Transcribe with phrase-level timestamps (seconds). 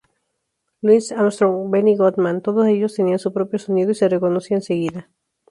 [0.81, 5.11] Louis Armstrong, Benny Goodman, todos ellos tenían su propio sonido y se reconocía enseguida.